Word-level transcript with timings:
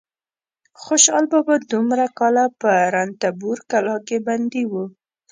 خوشحال 0.83 1.25
بابا 1.31 1.55
دومره 1.71 2.05
کاله 2.19 2.45
په 2.61 2.71
رنتبور 2.95 3.57
کلا 3.71 3.95
کې 4.07 4.17
بندي 4.27 4.63
و. 4.67 4.73